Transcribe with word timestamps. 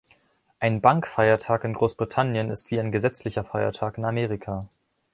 Ein 0.59 0.81
Bankfeiertag 0.81 1.63
in 1.63 1.73
Großbritannien 1.75 2.49
ist 2.49 2.71
wie 2.71 2.79
ein 2.79 2.91
gesetzlicher 2.91 3.43
Feiertag 3.43 3.99
in 3.99 4.05
Amerika 4.05 4.67